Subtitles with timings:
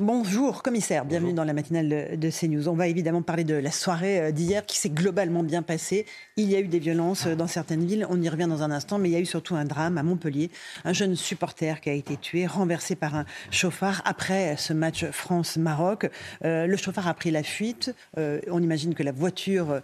[0.00, 2.68] Bonjour commissaire, bienvenue dans la matinale de CNews.
[2.68, 6.06] On va évidemment parler de la soirée euh, d'hier qui s'est globalement bien passée.
[6.36, 8.70] Il y a eu des violences euh, dans certaines villes, on y revient dans un
[8.70, 10.52] instant, mais il y a eu surtout un drame à Montpellier.
[10.84, 16.08] Un jeune supporter qui a été tué, renversé par un chauffard après ce match France-Maroc.
[16.44, 17.92] Euh, le chauffard a pris la fuite.
[18.16, 19.80] on imagine que la voiture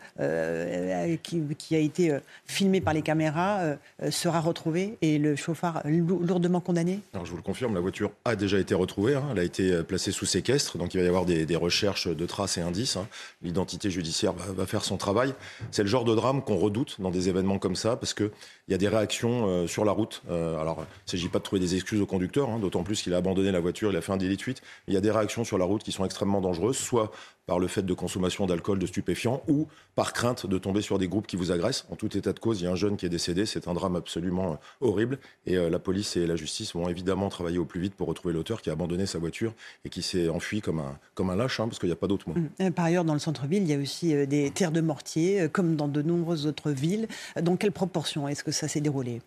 [1.25, 3.63] qui, a été filmée par les caméras
[4.11, 8.37] sera retrouvée et le chauffard lourdement condamné Alors je vous le confirme, la voiture a
[8.37, 9.17] déjà été retrouvée.
[9.17, 9.25] Hein.
[9.33, 12.27] Elle a été placée c'est sous séquestre, donc il va y avoir des, recherches de
[12.27, 12.97] traces et indices.
[12.97, 13.09] Hein.
[13.43, 15.35] L'identité judiciaire va, faire son travail.
[15.71, 18.31] C'est le genre de drame qu'on redoute dans des événements comme ça, parce qu'il
[18.69, 20.23] y a des réactions euh, sur la route.
[20.31, 23.01] Euh, alors, il ne s'agit pas de trouver des excuses au conducteur, hein, d'autant plus
[23.01, 24.61] qu'il a abandonné la voiture, il a fait un délit de fuite.
[24.89, 27.11] Il y a des réactions sur la route qui sont extrêmement dangereuses, soit
[27.47, 31.09] par le fait de consommation d'alcool, de stupéfiants, ou par crainte de tomber sur des
[31.09, 31.87] groupes qui vous agressent.
[31.91, 33.75] En tout état de cause, il y a un jeune qui est décédé, c'est un
[33.75, 37.81] drame absolument euh, horrible, et la police et la justice vont évidemment travailler au plus
[37.81, 39.53] vite pour retrouver l'auteur qui a abandonné sa voiture
[39.85, 42.07] et qui s'est enfui comme un, comme un lâche, hein, parce qu'il n'y a pas
[42.07, 42.35] d'autre mot.
[42.35, 42.71] Mmh.
[42.71, 45.49] Par ailleurs, dans le centre-ville, il y a aussi euh, des terres de mortier, euh,
[45.49, 47.09] comme dans de nombreuses autres villes.
[47.41, 49.21] Dans quelle proportion est-ce que ça s'est déroulé?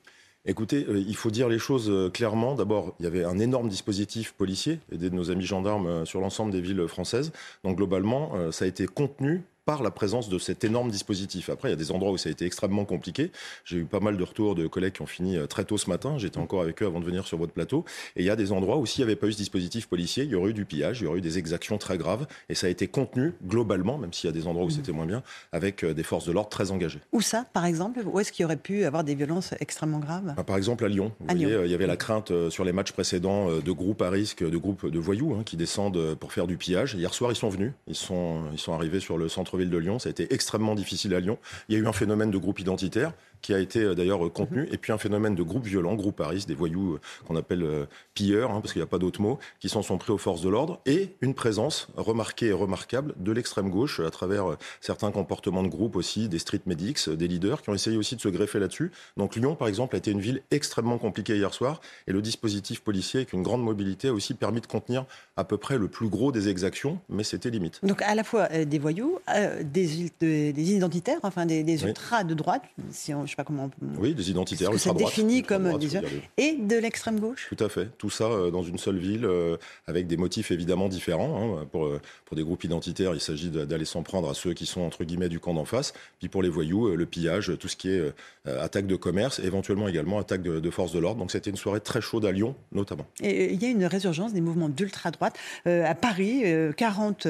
[0.48, 2.56] Écoutez, euh, il faut dire les choses clairement.
[2.56, 6.52] D'abord, il y avait un énorme dispositif policier, aidé de nos amis gendarmes sur l'ensemble
[6.52, 7.32] des villes françaises.
[7.64, 11.50] Donc globalement, ça a été contenu par la présence de cet énorme dispositif.
[11.50, 13.34] Après, il y a des endroits où ça a été extrêmement compliqué.
[13.66, 15.90] J'ai eu pas mal de retours de collègues qui ont fini euh, très tôt ce
[15.90, 16.18] matin.
[16.18, 17.84] J'étais encore avec eux avant de venir sur votre plateau.
[18.16, 20.24] Et il y a des endroits où s'il n'y avait pas eu ce dispositif policier,
[20.24, 22.28] il y aurait eu du pillage, il y aurait eu des exactions très graves.
[22.48, 24.72] Et ça a été contenu globalement, même s'il y a des endroits où mmh.
[24.72, 27.02] c'était moins bien, avec euh, des forces de l'ordre très engagées.
[27.12, 28.00] Où ça, par exemple?
[28.06, 30.34] Où est-ce qu'il y aurait pu avoir des violences extrêmement graves?
[30.38, 31.12] Bah, Par exemple, à Lyon.
[31.20, 34.10] Vous voyez, il y avait la crainte euh, sur les matchs précédents de groupes à
[34.10, 36.94] risque, de groupes de voyous hein, qui descendent pour faire du pillage.
[36.94, 37.74] Hier soir, ils sont venus.
[37.88, 40.00] Ils sont, ils sont arrivés sur le centre-ville de Lyon.
[40.00, 41.38] Ça a été extrêmement difficile à Lyon.
[41.70, 44.30] Il y a eu un phénomène de groupe identitaire qui a été euh, d'ailleurs euh,
[44.30, 44.70] contenu, mhm.
[44.72, 48.52] et puis un phénomène de groupe violent, groupe Paris, des voyous euh, qu'on appelle pilleurs,
[48.52, 50.50] hein, parce qu'il n'y a pas d'autre mot, qui s'en sont pris aux forces de
[50.50, 55.68] l'ordre, et une présence remarquée et remarquable de l'extrême gauche à travers certains comportements de
[55.68, 58.92] groupe aussi, des street medics, des leaders qui ont essayé aussi de se greffer là-dessus.
[59.18, 62.82] Donc Lyon, par exemple, a été une ville extrêmement compliquée hier soir, et le dispositif
[62.82, 65.06] policier avec une grande mobilité a aussi permis de contenir
[65.36, 67.80] à peu près le plus gros des exactions, mais c'était limite.
[67.84, 69.20] Donc à la fois des voyous,
[69.64, 73.70] des, des, identitaires, enfin des, ultras de droite, si on, je sais pas comment.
[73.98, 75.06] Oui, des identitaires ultra droite.
[75.06, 75.98] défini comme des
[76.38, 77.48] et de l'extrême gauche?
[77.50, 77.90] Tout à fait.
[77.98, 81.60] Tout ça euh, dans une seule ville, euh, avec des motifs évidemment différents.
[81.60, 81.68] Hein.
[81.72, 84.82] Pour, euh, pour des groupes identitaires, il s'agit d'aller s'en prendre à ceux qui sont
[84.82, 85.94] entre guillemets du camp d'en face.
[86.20, 88.14] Puis pour les voyous, le pillage, tout ce qui est
[88.46, 91.20] attaque de commerce, éventuellement également attaque de, de forces de l'ordre.
[91.20, 93.06] Donc c'était une soirée très chaude à Lyon, notamment.
[93.22, 96.44] Et il y a une résurgence des mouvements d'ultra droite à Paris.
[96.76, 97.28] 40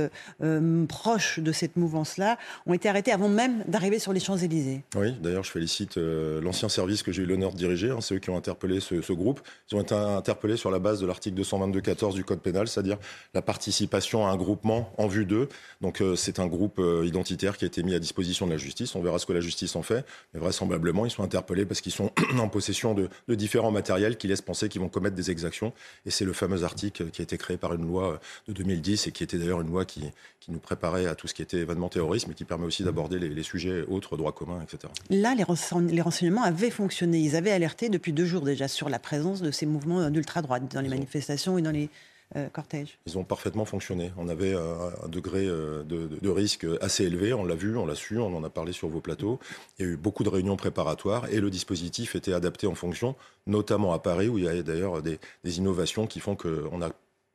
[0.88, 4.84] proches de cette mouvance-là ont été arrêtés avant même d'arriver sur les Champs Élysées.
[4.96, 7.92] Oui, d'ailleurs, je félicite euh, l'ancien service que j'ai eu l'honneur de diriger.
[7.92, 9.40] Hein, c'est eux qui ont interpellé ce, groupe.
[9.72, 12.98] Ils ont été interpellés sur la base de l'article 222-14 du Code pénal, c'est-à-dire
[13.34, 15.47] la participation à un groupement en vue d'eux.
[15.81, 18.58] Donc euh, c'est un groupe euh, identitaire qui a été mis à disposition de la
[18.58, 18.96] justice.
[18.96, 20.06] On verra ce que la justice en fait.
[20.34, 24.42] Mais vraisemblablement, ils sont interpellés parce qu'ils sont en possession de, différents matériels qui laissent
[24.42, 25.74] penser qu'ils vont commettre des exactions.
[26.06, 29.12] Et c'est le fameux article qui a été créé par une loi de 2010 et
[29.12, 30.02] qui était d'ailleurs une loi qui,
[30.50, 33.44] nous préparait à tout ce qui était événement terrorisme et qui permet aussi d'aborder les,
[33.44, 34.92] sujets autres, droits communs, etc.
[35.09, 35.44] Là, les
[35.80, 37.20] les renseignements avaient fonctionné.
[37.20, 40.82] Ils avaient alerté depuis deux jours déjà sur la présence de ces mouvements d'ultra-droite dans
[40.82, 41.90] les manifestations et dans les
[42.36, 43.00] euh, cortèges.
[43.06, 44.12] Ils ont parfaitement fonctionné.
[44.18, 47.34] On avait un, degré euh, de, risque assez élevé.
[47.34, 49.40] On l'a vu, on l'a su, on en a parlé sur vos plateaux.
[49.80, 53.16] Il y a eu beaucoup de réunions préparatoires et le dispositif était adapté en fonction,
[53.46, 56.90] notamment à Paris où il y a d'ailleurs des, des innovations qui font qu'on a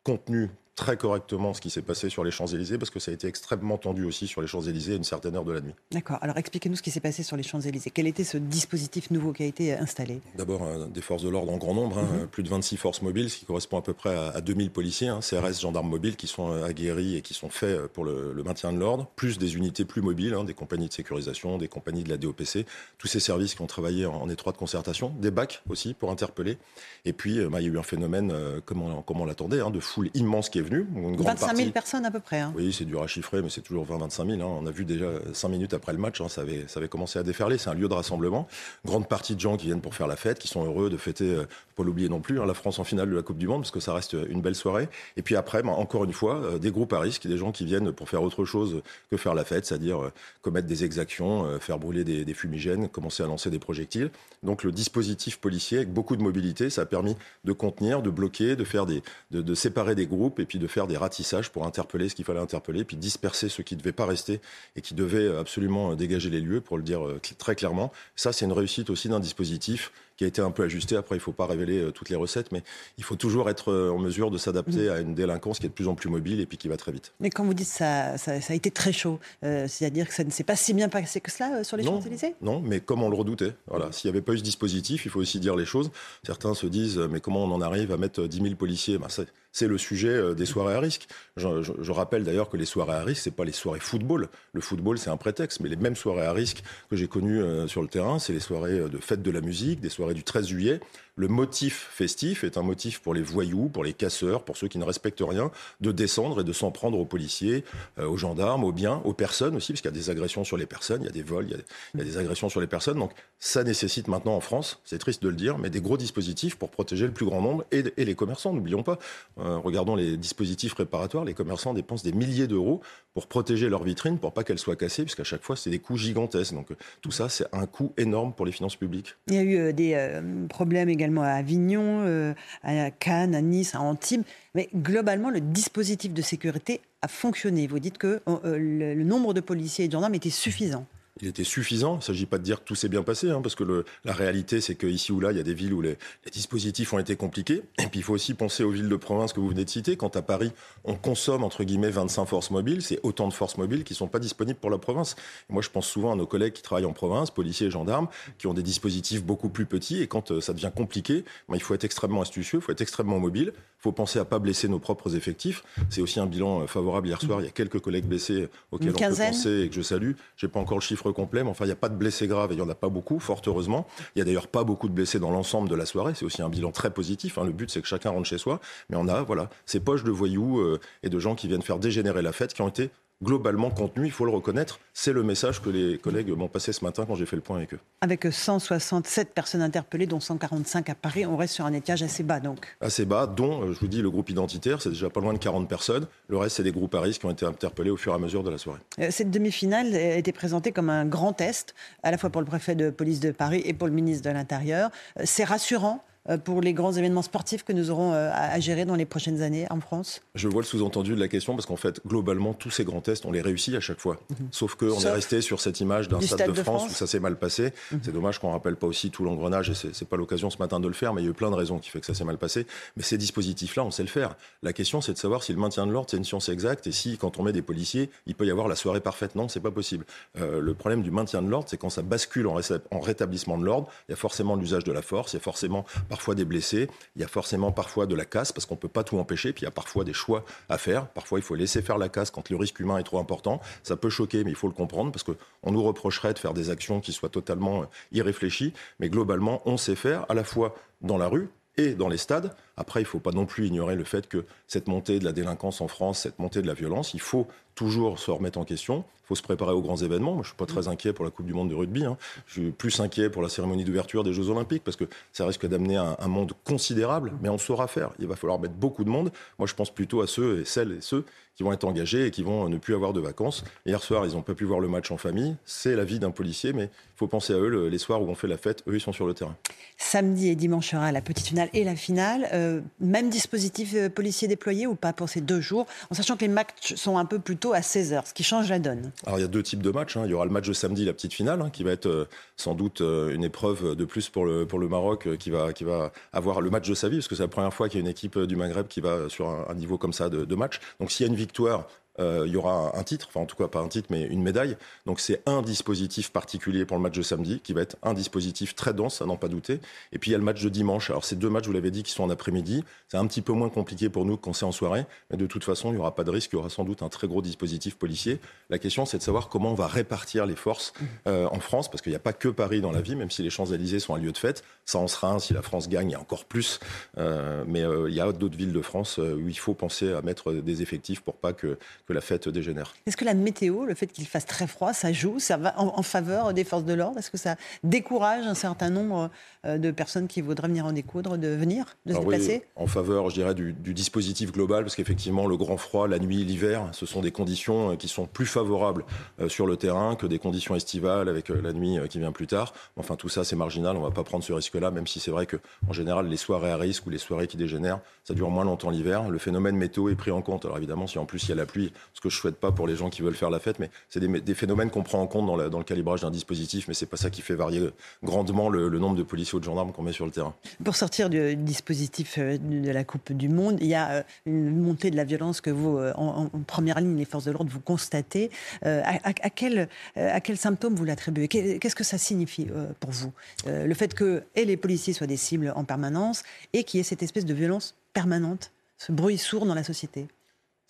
[0.05, 3.27] contenu très correctement ce qui s'est passé sur les Champs-Élysées, parce que ça a été
[3.27, 5.75] extrêmement tendu aussi sur les Champs-Élysées à une certaine heure de la nuit.
[5.91, 6.19] D'accord.
[6.23, 7.91] Alors expliquez-nous ce qui s'est passé sur les Champs-Élysées.
[7.91, 10.21] Quel était ce dispositif nouveau qui a été installé?
[10.35, 12.27] D'abord, euh, des forces de l'ordre en grand nombre, hein, mhm.
[12.29, 15.21] plus de 26 forces mobiles, ce qui correspond à peu près à, 2000 policiers, hein,
[15.21, 18.73] CRS, gendarmes mobiles, qui sont euh, aguerris et qui sont faits euh, pour le, maintien
[18.73, 22.09] de l'ordre, plus des unités plus mobiles, hein, des compagnies de sécurisation, des compagnies de
[22.09, 22.67] la DOPC,
[22.99, 26.57] tous ces services qui ont travaillé en, étroite concertation, des bacs aussi pour interpeller.
[27.05, 28.33] Et puis, bah, il y a eu un phénomène,
[28.65, 32.21] comme on, l'attendait, de foule immense qui est Une grande 25 000 personnes à peu
[32.21, 32.41] près.
[32.41, 32.53] Hein.
[32.57, 34.41] Oui, c'est dur à chiffrer, mais c'est toujours 20-25 000.
[34.41, 34.59] Hein.
[34.61, 37.19] On a vu déjà 5 minutes après le match, hein, ça, avait, ça avait commencé
[37.19, 37.59] à déferler.
[37.59, 38.47] C'est un lieu de rassemblement.
[38.85, 41.25] Grande partie de gens qui viennent pour faire la fête, qui sont heureux de fêter,
[41.25, 41.45] euh,
[41.77, 43.81] pas l'oublier non plus, la France en finale de la Coupe du Monde, parce que
[43.81, 44.89] ça reste une belle soirée.
[45.17, 47.65] Et puis après, bah, encore une fois, euh, des groupes à risque, des gens qui
[47.65, 50.13] viennent pour faire autre chose que faire la fête, c'est-à-dire euh,
[50.43, 54.11] commettre des exactions, faire brûler des, des, fumigènes, commencer à lancer des projectiles.
[54.43, 58.57] Donc le dispositif policier, avec beaucoup de mobilité, ça a permis de contenir, de bloquer,
[58.57, 61.67] de faire des, de, de séparer des groupes et puis de faire des ratissages pour
[61.67, 64.41] interpeller ce qu'il fallait interpeller, puis disperser ceux qui ne devaient pas rester
[64.77, 67.93] et qui devaient absolument dégager les lieux, pour le dire euh, très clairement.
[68.17, 69.93] Ça, c'est une réussite aussi d'un dispositif
[70.23, 70.95] qui a été un peu ajusté.
[70.95, 72.63] Après, il ne faut pas révéler toutes les recettes, mais
[72.97, 74.93] il faut toujours être en mesure de s'adapter mmh.
[74.93, 76.93] à une délinquance qui est de plus en plus mobile et puis qui va très
[76.93, 77.13] vite.
[77.19, 80.31] Mais quand vous dites ça, ça, ça a été très chaud, c'est-à-dire que ça ne
[80.31, 82.37] s'est pas si bien passé que cela sur les Champs-Élysées?
[82.41, 83.55] Non, mais comme on le redoutait.
[83.67, 83.91] Voilà.
[83.91, 85.91] S'il n'y avait pas eu ce dispositif, il faut aussi dire les choses.
[86.25, 88.99] Certains se disent, mais comment on en arrive à mettre 10 000 policiers?
[88.99, 89.09] Ben,
[89.53, 91.07] c'est le sujet euh, des soirées à risque.
[91.37, 94.29] Je, rappelle d'ailleurs que les soirées à risque, c'est pas les soirées football.
[94.55, 97.69] Le football, c'est un prétexte, mais les mêmes soirées à risque que j'ai connues euh,
[97.69, 100.25] sur le terrain, c'est les soirées euh, de fête de la musique, des soirées du
[100.25, 100.81] 13 juillet.
[101.15, 104.79] Le motif festif est un motif pour les voyous, pour les casseurs, pour ceux qui
[104.79, 105.51] ne respectent rien,
[105.83, 107.65] de descendre et de s'en prendre aux policiers,
[107.99, 110.65] aux gendarmes, aux biens, aux personnes aussi, parce qu'il y a des agressions sur les
[110.65, 111.51] personnes, il y a des vols, il
[111.99, 112.99] y a des, agressions sur les personnes.
[112.99, 116.57] Donc ça nécessite maintenant en France, c'est triste de le dire, mais des gros dispositifs
[116.57, 118.99] pour protéger le plus grand nombre et, les commerçants, n'oublions pas.
[119.39, 121.25] Euh, regardons les dispositifs réparatoires.
[121.25, 122.81] Les commerçants dépensent des milliers d'euros
[123.15, 125.97] pour protéger leurs vitrines, pour pas qu'elles soient cassées, puisqu'à chaque fois, c'est des coûts
[125.97, 126.55] gigantesques.
[126.55, 126.69] Donc
[127.01, 129.15] tout ça, c'est un coût énorme pour les finances publiques.
[129.27, 133.75] Il y a eu euh, des euh, problèmes également à Avignon, à Cannes, à Nice,
[133.75, 134.23] à Antibes.
[134.55, 137.67] Mais globalement, le dispositif de sécurité a fonctionné.
[137.67, 140.87] Vous dites que le nombre de policiers et de gendarmes était suffisant
[141.21, 141.95] il était suffisant.
[141.95, 144.13] Il ne s'agit pas de dire que tout s'est bien passé, hein, parce que la
[144.13, 145.99] réalité, c'est qu'ici ou là, il y a des villes où les,
[146.33, 147.63] dispositifs ont été compliqués.
[147.79, 149.97] Et puis, il faut aussi penser aux villes de province que vous venez de citer.
[149.97, 150.53] Quand à Paris,
[150.85, 154.09] on consomme, entre guillemets, 25 forces mobiles, c'est autant de forces mobiles qui ne sont
[154.09, 155.17] pas disponibles pour la province.
[155.49, 158.47] Moi, je pense souvent à nos collègues qui travaillent en province, policiers et gendarmes, qui
[158.47, 160.01] ont des dispositifs beaucoup plus petits.
[160.01, 162.81] Et quand euh, ça devient compliqué, ben, il faut être extrêmement astucieux, il faut être
[162.81, 163.53] extrêmement mobile.
[163.83, 165.65] Il faut penser à pas blesser nos propres effectifs.
[165.91, 167.41] C'est aussi un bilan euh, favorable hier soir.
[167.41, 170.13] Il y a quelques collègues blessés auxquels on peut penser et que je salue.
[170.37, 172.53] J'ai pas encore le chiffre complet, mais enfin, il y a pas de blessés graves
[172.53, 173.89] et il n'y en a pas beaucoup, fort heureusement.
[174.15, 176.13] Il y a d'ailleurs pas beaucoup de blessés dans l'ensemble de la soirée.
[176.15, 177.39] C'est aussi un bilan très positif.
[177.39, 177.45] Hein.
[177.45, 178.61] Le but, c'est que chacun rentre chez soi.
[178.89, 181.81] Mais on a voilà, ces poches de voyous euh, et de gens qui viennent faire
[181.81, 182.91] dégénérer la fête qui ont été
[183.23, 184.81] globalement contenu, il faut le reconnaître.
[184.95, 187.57] C'est le message que les collègues m'ont passé ce matin quand j'ai fait le point
[187.57, 187.79] avec eux.
[188.01, 192.41] Avec 167 personnes interpellées, dont 145 à Paris, on reste sur un étage assez bas
[192.41, 192.77] donc.
[192.81, 195.39] Assez bas, dont, euh, je vous dis, le groupe identitaire, c'est déjà pas loin de
[195.39, 196.07] 40 personnes.
[196.29, 198.19] Le reste, c'est des groupes à risque qui ont été interpellés au fur et à
[198.19, 198.81] mesure de la soirée.
[198.99, 202.47] Euh, cette demi-finale a été présentée comme un grand test, à la fois pour le
[202.47, 204.91] préfet de police de Paris et pour le ministre de l'Intérieur.
[205.19, 206.05] Euh, c'est rassurant
[206.45, 209.67] pour les grands événements sportifs que nous aurons euh, à gérer dans les prochaines années
[209.71, 212.85] en France Je vois le sous-entendu de la question parce qu'en fait, globalement, tous ces
[212.85, 214.19] grands tests, on les réussit à chaque fois.
[214.31, 214.49] Mhm.
[214.53, 217.37] Sauf qu'on est resté sur cette image d'un stade, de, France, où ça s'est mal
[217.37, 217.73] passé.
[217.91, 218.01] Mhm.
[218.05, 220.79] C'est dommage qu'on ne rappelle pas aussi tout l'engrenage et c'est pas l'occasion ce matin
[220.79, 222.15] de le faire, mais il y a eu plein de raisons qui fait que ça
[222.15, 222.67] s'est mal passé.
[222.97, 224.37] Mais ces dispositifs-là, on sait le faire.
[224.63, 226.93] La question, c'est de savoir si le maintien de l'ordre, c'est une science exacte et
[226.93, 229.35] si, quand on met des policiers, il peut y avoir la soirée parfaite.
[229.35, 230.05] Non, c'est pas possible.
[230.39, 232.61] Euh, le problème du maintien de l'ordre, c'est quand ça bascule en,
[232.91, 235.43] en rétablissement de l'ordre, il y a forcément l'usage de la force, il y a
[235.43, 238.81] forcément parfois des blessés, il y a forcément parfois de la casse parce qu'on ne
[238.81, 239.55] peut pas tout empêcher.
[239.55, 241.09] Puis il y a parfois des choix à faire.
[241.09, 243.63] Parfois, il faut laisser faire la casse quand le risque humain est trop important.
[243.83, 246.69] Ça peut choquer, mais il faut le comprendre parce qu'on nous reprocherait de faire des
[246.69, 248.75] actions qui soient totalement euh, irréfléchies.
[249.01, 252.55] Mais globalement, on sait faire à la fois dans la rue, et dans les stades.
[252.77, 255.33] Après, il ne faut pas non plus ignorer le fait que cette montée de la
[255.33, 259.05] délinquance en France, cette montée de la violence, il faut toujours se remettre en question.
[259.25, 260.35] Il faut se préparer aux grands événements.
[260.35, 262.05] Moi, je ne suis pas très inquiet pour la Coupe du Monde de rugby.
[262.05, 262.19] Hein.
[262.47, 265.67] Je suis plus inquiet pour la cérémonie d'ouverture des Jeux Olympiques parce que ça risque
[265.67, 267.33] d'amener un, monde considérable.
[267.41, 268.11] Mais on saura faire.
[268.19, 269.31] Il va falloir mettre beaucoup de monde.
[269.59, 272.31] Moi, je pense plutôt à ceux et celles et ceux qui vont être engagés et
[272.31, 273.63] qui vont ne plus avoir de vacances.
[273.85, 275.55] Hier soir, ils n'ont pas pu voir le match en famille.
[275.65, 277.89] C'est la vie d'un policier, mais il faut penser à eux.
[277.89, 279.57] Les soirs où on fait la fête, eux, ils sont sur le terrain.
[279.99, 282.49] Samedi et dimanche sera la petite finale et la finale.
[282.53, 282.62] Euh,
[283.01, 286.49] même dispositif euh, policier déployé ou pas pour ces deux jours, en sachant que les
[286.49, 289.11] matchs sont un peu plus tôt à 16h, ce qui change la donne.
[289.27, 290.17] Alors il y a deux types de matchs.
[290.17, 290.23] Hein.
[290.25, 292.29] Il y aura le match de samedi, la petite finale, hein, qui va être euh,
[292.57, 296.13] sans doute une épreuve de plus pour le, pour le Maroc, qui, va, qui va
[296.33, 298.05] avoir le match de sa vie, parce que c'est la première fois qu'il y a
[298.05, 300.81] une équipe du Maghreb qui va sur un, niveau comme ça de, de match.
[301.01, 301.87] Donc s'il y a une victoire,
[302.19, 304.43] euh, il y aura un titre, enfin en tout cas pas un titre, mais une
[304.43, 304.77] médaille.
[305.07, 308.75] Donc c'est un dispositif particulier pour le match de samedi, qui va être un dispositif
[308.75, 309.81] très dense, à n'en pas douter.
[310.13, 311.11] Et puis il y a le match de dimanche.
[311.11, 312.85] Alors ces deux matchs, vous l'avez dit, qui sont en après-midi.
[313.09, 315.65] C'est un petit peu moins compliqué pour nous quand c'est en soirée, mais de toute
[315.65, 316.51] façon, il n'y aura pas de risque.
[316.53, 318.41] Il y aura sans doute un très gros dispositif policier.
[318.71, 320.93] La question, c'est de savoir comment on va répartir les forces
[321.27, 323.43] euh, en France, parce qu'il n'y a pas que Paris dans la vie, même si
[323.43, 324.65] les Champs-Élysées sont un lieu de fête.
[324.85, 326.79] Ça en sera un si la France gagne, il y a encore plus.
[327.19, 330.53] Euh, mais il y a d'autres villes de France où il faut penser à mettre
[330.53, 332.95] des effectifs pour pas que que la fête dégénère.
[333.07, 336.03] Est-ce que la météo, le fait qu'il fasse très froid, ça joue, ça va en,
[336.03, 337.19] faveur des forces de l'ordre?
[337.19, 339.31] Est-ce que ça décourage un certain nombre
[339.65, 342.65] euh, de personnes qui voudraient venir en découdre de venir, de se déplacer?
[342.77, 346.89] En faveur, je dirais, du, dispositif global, parce qu'effectivement, le grand froid, la nuit, l'hiver,
[346.93, 349.05] ce sont des conditions euh, qui sont plus favorables
[349.41, 352.73] euh, sur le terrain que des conditions estivales avec la nuit qui vient plus tard.
[352.97, 353.97] Enfin, tout ça, c'est marginal.
[353.97, 355.57] On ne va pas prendre ce risque-là, même si c'est vrai que,
[355.89, 358.91] en général, les soirées à risque ou les soirées qui dégénèrent, ça dure moins longtemps
[358.91, 359.29] l'hiver.
[359.29, 360.65] Le phénomène météo est pris en compte.
[360.65, 362.73] Alors évidemment, si en plus il y a la pluie, Ce que je souhaite pas
[362.73, 365.27] pour les gens qui veulent faire la fête, mais c'est des, phénomènes qu'on prend en
[365.27, 367.91] compte dans, le calibrage d'un dispositif, mais c'est pas ça qui fait varier
[368.23, 370.55] grandement le, nombre de policiers ou de gendarmes qu'on met sur le terrain.
[370.85, 374.81] Pour sortir du dispositif euh, de la Coupe du Monde, il y a euh, une
[374.81, 378.51] montée de la violence que vous, en, première ligne, les forces de l'ordre, vous constatez.
[378.83, 381.49] À, quel, à quel symptôme vous l'attribuez?
[381.49, 382.67] Qu'est-ce que ça signifie
[383.01, 383.33] pour vous
[383.67, 387.05] Le fait que et les policiers soient des cibles en permanence et qu'il y ait
[387.05, 390.29] cette espèce de violence permanente, ce bruit sourd dans la société?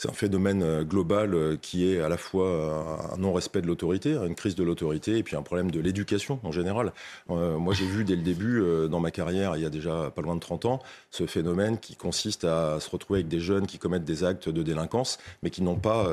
[0.03, 3.69] C'est un phénomène euh, global euh, qui est à la fois euh, un non-respect de
[3.69, 6.93] l'autorité, une crise de l'autorité, et puis un problème de l'éducation en général.
[7.29, 10.35] moi, j'ai vu dès le début, dans ma carrière, il y a déjà pas loin
[10.35, 14.05] de 30 ans, ce phénomène qui consiste à se retrouver avec des jeunes qui commettent
[14.05, 16.09] des actes de délinquance, mais qui n'ont pas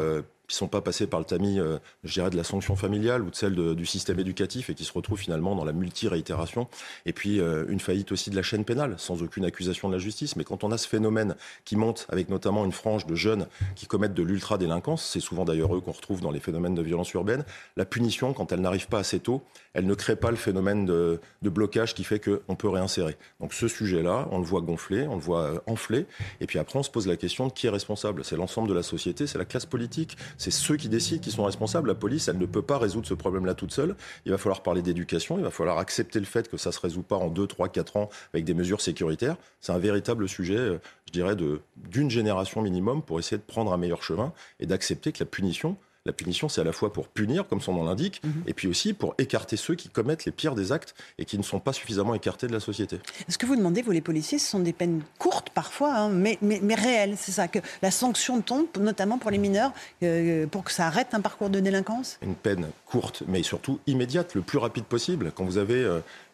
[0.49, 3.29] qui sont pas passés par le tamis, euh, je dirais, de la sanction familiale ou
[3.29, 6.67] de celle du système éducatif et qui se retrouvent finalement dans la multi-réitération.
[7.05, 9.99] Et puis euh, une faillite aussi de la chaîne pénale, sans aucune accusation de la
[9.99, 10.35] justice.
[10.35, 13.85] Mais quand on a ce phénomène qui monte avec notamment une frange de jeunes qui
[13.85, 17.45] commettent de l'ultra-délinquance, c'est souvent d'ailleurs eux qu'on retrouve dans les phénomènes de violence urbaine,
[17.77, 21.19] la punition, quand elle n'arrive pas assez tôt, elle ne crée pas le phénomène de,
[21.43, 23.15] de blocage qui fait qu'on peut réinsérer.
[23.39, 26.07] Donc ce sujet-là, on le voit gonfler, on le voit euh, enfler.
[26.41, 28.23] Et puis après, on se pose la question de qui est responsable?
[28.25, 31.43] C'est l'ensemble de la société, c'est la classe politique, c'est ceux qui décident, qui sont
[31.43, 31.89] responsables.
[31.89, 33.95] La police, elle ne peut pas résoudre ce problème-là toute seule.
[34.25, 36.79] Il va falloir parler d'éducation, il va falloir accepter le fait que ça ne se
[36.79, 39.35] résout pas en 2, 3, 4 ans avec des mesures sécuritaires.
[39.59, 41.35] C'est un véritable sujet, euh, je dirais,
[41.75, 44.31] d'une génération minimum pour essayer de prendre un meilleur chemin
[44.61, 45.75] et d'accepter que la punition,
[46.09, 48.43] la punition, c'est à la fois pour punir, comme son nom l'indique, mhm.
[48.47, 51.43] et puis aussi pour écarter ceux qui commettent les pires des actes et qui ne
[51.43, 52.99] sont pas suffisamment écartés de la société.
[53.27, 56.37] Ce que vous demandez, vous les policiers, ce sont des peines courtes parfois, hein, mais,
[56.41, 57.15] mais, mais, réelles.
[57.17, 59.71] C'est ça, que la sanction tombe, notamment pour les mineurs,
[60.03, 62.17] euh, pour que ça arrête un parcours de délinquance?
[62.23, 65.31] Une peine courte, mais surtout immédiate, le plus rapide possible.
[65.35, 65.83] Quand vous avez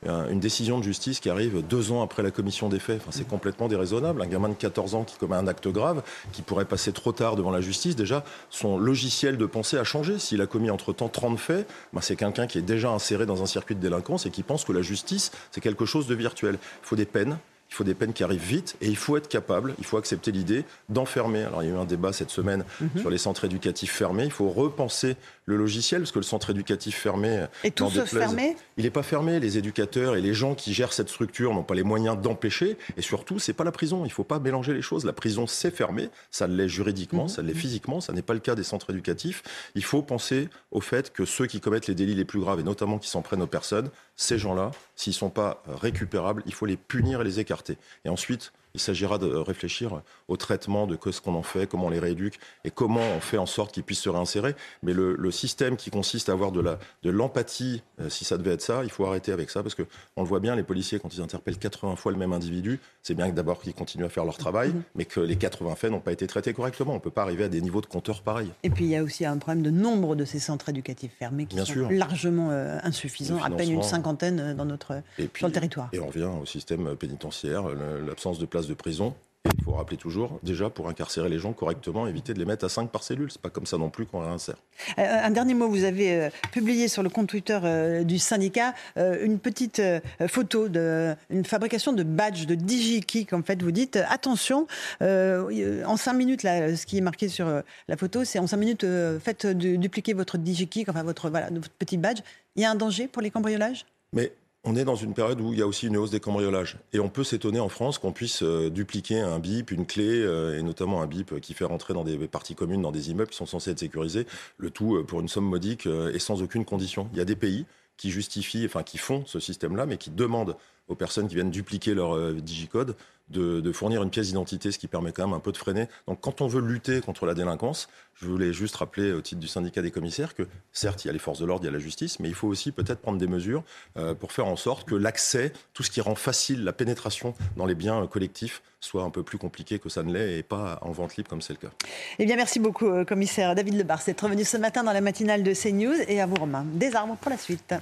[0.08, 3.01] euh, une décision de justice qui arrive deux ans après la commission des faits.
[3.01, 4.22] Enfin, c'est complètement déraisonnable.
[4.22, 7.36] Un gamin de 14 ans qui commet un acte grave, qui pourrait passer trop tard
[7.36, 10.19] devant la justice, déjà, son logiciel de pensée a changé.
[10.19, 13.45] S'il a commis entre-temps 30 faits, ben, c'est quelqu'un qui est déjà inséré dans un
[13.45, 16.57] circuit de délinquance et qui pense que la justice, c'est quelque chose de virtuel.
[16.62, 17.38] Il faut des peines,
[17.69, 20.31] il faut des peines qui arrivent vite et il faut être capable, il faut accepter
[20.31, 21.43] l'idée d'enfermer.
[21.43, 23.01] Alors il y a eu un débat cette semaine mhm.
[23.01, 24.25] sur les centres éducatifs fermés.
[24.25, 27.45] Il faut repenser le logiciel, parce que le centre éducatif fermé...
[27.63, 29.39] Et tout se fermé Il n'est pas fermé.
[29.39, 32.77] Les éducateurs et les gens qui gèrent cette structure n'ont pas les moyens d'empêcher.
[32.98, 34.05] Et surtout, c'est pas la prison.
[34.05, 35.05] Il ne faut pas mélanger les choses.
[35.05, 36.10] La prison, c'est fermé.
[36.31, 37.29] Ça l'est juridiquement, mhm.
[37.29, 38.01] ça l'est physiquement.
[38.01, 39.43] Ça n'est pas le cas des centres éducatifs.
[39.75, 42.63] Il faut penser au fait que ceux qui commettent les délits les plus graves, et
[42.63, 46.65] notamment qui s'en prennent aux personnes, ces gens-là, s'ils ne sont pas récupérables, il faut
[46.65, 47.77] les punir et les écarter.
[48.05, 51.89] Et ensuite, il s'agira de réfléchir au traitement de ce qu'on en fait, comment on
[51.89, 54.53] les rééduque et comment on fait en sorte qu'ils puissent se réinsérer.
[54.84, 58.62] Mais le, système qui consiste à avoir de l'empathie, de euh, si ça devait être
[58.62, 61.22] ça, il faut arrêter avec ça parce qu'on le voit bien, les policiers, quand ils
[61.22, 64.38] interpellent 80 fois le même individu, c'est bien que d'abord qu'ils continuent à faire leur
[64.38, 64.84] travail, mhm.
[64.96, 66.91] mais que les 80 faits n'ont pas été traités correctement.
[66.91, 68.51] On ne peut pas arriver à des niveaux de compteurs pareils.
[68.63, 71.46] Et puis il y a aussi un problème de nombre de ces centres éducatifs fermés
[71.46, 75.01] qui sont largement euh, insuffisants, à peine une cinquantaine euh, dans notre,
[75.36, 75.89] sur le territoire.
[75.94, 77.63] Et on revient au système pénitentiaire,
[78.05, 79.13] l'absence de place de prison.
[79.45, 82.65] Et il faut rappeler toujours, déjà, pour incarcérer les gens correctement, éviter de les mettre
[82.65, 83.31] à 5 par cellule.
[83.31, 84.55] C'est pas comme ça non plus qu'on réinsère.
[84.98, 88.74] Euh, un dernier mot, vous avez euh, publié sur le compte Twitter euh, du syndicat
[88.95, 89.81] une petite
[90.27, 93.34] photo d'une fabrication de badges, de DigiKick.
[93.34, 94.67] En fait, vous dites, attention,
[95.01, 98.86] en 5 minutes, là, ce qui est marqué sur la photo, c'est en 5 minutes,
[99.24, 102.19] faites dupliquer votre DigiKick, enfin votre, voilà, votre petit badge.
[102.55, 103.86] Il y a un danger pour les cambriolages?
[104.13, 104.31] Mais
[104.65, 106.77] on est dans une période où il y a aussi une hausse des cambriolages.
[106.91, 110.60] Et on peut s'étonner en France qu'on puisse euh, dupliquer un bip, une clé, euh,
[110.60, 113.38] et notamment un bip qui fait rentrer dans des parties communes, dans des immeubles qui
[113.38, 114.25] sont censés être sécurisés,
[114.57, 117.07] le tout euh, pour une somme modique et sans aucune condition.
[117.13, 117.65] Il y a des pays
[117.98, 120.57] qui justifient, enfin qui font ce système-là, mais qui demandent
[120.88, 122.96] aux personnes qui viennent dupliquer leur digicode
[123.30, 125.88] de, fournir une pièce d'identité, ce qui permet quand même un peu de freiner.
[126.08, 129.48] Donc quand on veut lutter contre la délinquance, je voulais juste rappeler au titre du
[129.48, 131.74] syndicat des commissaires que certes, il y a les forces de l'ordre, il y a
[131.74, 133.63] la justice, mais il faut aussi peut-être prendre des mesures
[133.98, 137.65] euh, pour faire en sorte que l'accès, tout ce qui rend facile la pénétration dans
[137.65, 140.92] les biens collectifs, soit un peu plus compliqué que ça ne l'est et pas en
[140.92, 141.74] vente libre comme c'est le cas.
[142.20, 145.44] Eh bien, merci beaucoup, euh, commissaire David Lebar, d'être revenu ce matin dans la matinale
[145.44, 146.65] de CNews et à vous, Romain.
[146.74, 147.74] Des armes pour la suite.